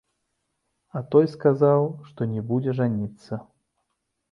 А 0.99 1.03
той 1.15 1.27
сказаў, 1.33 1.85
што 2.09 2.29
не, 2.33 2.41
будзе 2.51 2.77
жаніцца. 2.83 3.43